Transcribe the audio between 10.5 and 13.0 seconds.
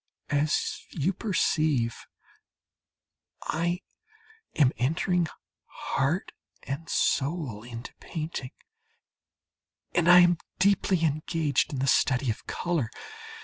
deeply engaged in the study of colour.